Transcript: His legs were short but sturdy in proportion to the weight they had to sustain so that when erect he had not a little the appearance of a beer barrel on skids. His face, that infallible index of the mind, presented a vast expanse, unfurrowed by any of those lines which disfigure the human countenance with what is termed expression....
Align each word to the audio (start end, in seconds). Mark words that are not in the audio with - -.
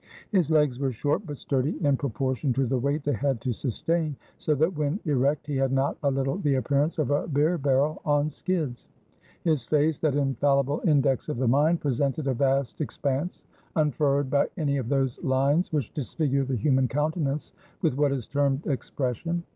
His 0.31 0.49
legs 0.49 0.79
were 0.79 0.91
short 0.91 1.27
but 1.27 1.37
sturdy 1.37 1.77
in 1.85 1.95
proportion 1.95 2.53
to 2.53 2.65
the 2.65 2.79
weight 2.79 3.03
they 3.03 3.13
had 3.13 3.39
to 3.41 3.53
sustain 3.53 4.15
so 4.39 4.55
that 4.55 4.75
when 4.75 4.99
erect 5.05 5.45
he 5.45 5.55
had 5.57 5.71
not 5.71 5.95
a 6.01 6.09
little 6.09 6.39
the 6.39 6.55
appearance 6.55 6.97
of 6.97 7.11
a 7.11 7.27
beer 7.27 7.59
barrel 7.59 8.01
on 8.03 8.31
skids. 8.31 8.87
His 9.43 9.63
face, 9.63 9.99
that 9.99 10.15
infallible 10.15 10.81
index 10.87 11.29
of 11.29 11.37
the 11.37 11.47
mind, 11.47 11.81
presented 11.81 12.25
a 12.25 12.33
vast 12.33 12.81
expanse, 12.81 13.45
unfurrowed 13.75 14.31
by 14.31 14.47
any 14.57 14.77
of 14.77 14.89
those 14.89 15.23
lines 15.23 15.71
which 15.71 15.93
disfigure 15.93 16.45
the 16.45 16.55
human 16.55 16.87
countenance 16.87 17.53
with 17.83 17.93
what 17.93 18.11
is 18.11 18.25
termed 18.25 18.65
expression.... 18.65 19.43